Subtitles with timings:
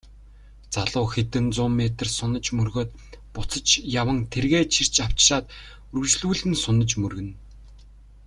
[0.73, 2.91] Залуу хэдэн зуун метр сунаж мөргөөд
[3.35, 3.67] буцаж
[4.01, 5.45] яван тэргээ чирч авчраад
[5.95, 7.33] үргэлжлүүлэн сунаж мөргөнө.